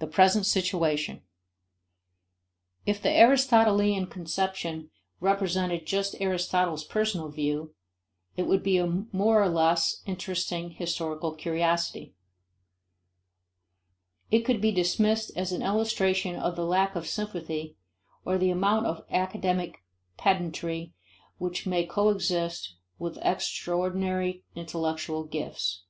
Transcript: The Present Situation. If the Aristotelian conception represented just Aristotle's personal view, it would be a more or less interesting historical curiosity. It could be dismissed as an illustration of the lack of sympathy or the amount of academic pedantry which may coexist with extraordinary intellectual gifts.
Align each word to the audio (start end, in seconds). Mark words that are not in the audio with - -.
The 0.00 0.08
Present 0.08 0.44
Situation. 0.44 1.22
If 2.84 3.00
the 3.00 3.16
Aristotelian 3.22 4.08
conception 4.08 4.90
represented 5.20 5.86
just 5.86 6.16
Aristotle's 6.20 6.82
personal 6.82 7.28
view, 7.28 7.72
it 8.36 8.48
would 8.48 8.64
be 8.64 8.76
a 8.78 9.06
more 9.12 9.40
or 9.40 9.48
less 9.48 10.02
interesting 10.04 10.70
historical 10.72 11.32
curiosity. 11.36 12.16
It 14.32 14.40
could 14.44 14.60
be 14.60 14.72
dismissed 14.72 15.30
as 15.36 15.52
an 15.52 15.62
illustration 15.62 16.34
of 16.34 16.56
the 16.56 16.66
lack 16.66 16.96
of 16.96 17.06
sympathy 17.06 17.76
or 18.24 18.38
the 18.38 18.50
amount 18.50 18.86
of 18.86 19.04
academic 19.12 19.84
pedantry 20.16 20.92
which 21.38 21.68
may 21.68 21.86
coexist 21.86 22.74
with 22.98 23.16
extraordinary 23.22 24.42
intellectual 24.56 25.22
gifts. 25.22 25.84